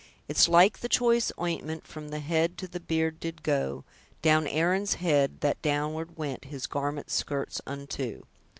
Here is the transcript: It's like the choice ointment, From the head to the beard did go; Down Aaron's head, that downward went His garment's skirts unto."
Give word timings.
It's 0.27 0.47
like 0.49 0.79
the 0.79 0.89
choice 0.89 1.31
ointment, 1.39 1.85
From 1.85 2.09
the 2.09 2.21
head 2.21 2.57
to 2.57 2.67
the 2.67 2.79
beard 2.79 3.19
did 3.19 3.43
go; 3.43 3.83
Down 4.23 4.47
Aaron's 4.47 4.95
head, 4.95 5.41
that 5.41 5.61
downward 5.61 6.17
went 6.17 6.45
His 6.45 6.65
garment's 6.65 7.13
skirts 7.13 7.61
unto." 7.67 8.23